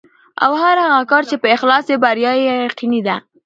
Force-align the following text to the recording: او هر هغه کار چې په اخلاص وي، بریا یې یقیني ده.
او 0.45 0.51
هر 0.63 0.75
هغه 0.85 1.01
کار 1.11 1.23
چې 1.29 1.35
په 1.41 1.47
اخلاص 1.55 1.85
وي، 1.87 1.97
بریا 2.03 2.31
یې 2.41 2.53
یقیني 2.67 3.01
ده. 3.07 3.15